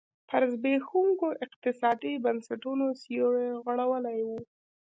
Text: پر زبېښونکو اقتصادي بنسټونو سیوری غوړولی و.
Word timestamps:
پر 0.29 0.43
زبېښونکو 0.51 1.27
اقتصادي 1.45 2.13
بنسټونو 2.25 2.85
سیوری 3.01 3.49
غوړولی 3.63 4.19
و. 4.27 4.29